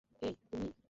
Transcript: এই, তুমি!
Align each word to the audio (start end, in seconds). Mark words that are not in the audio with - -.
এই, 0.21 0.33
তুমি! 0.51 0.71